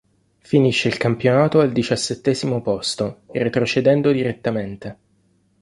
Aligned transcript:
Finisce 0.39 0.87
il 0.87 0.97
campionato 0.97 1.59
al 1.59 1.71
diciassettesimo 1.71 2.63
posto, 2.63 3.19
retrocedendo 3.27 4.09
direttamente. 4.09 4.97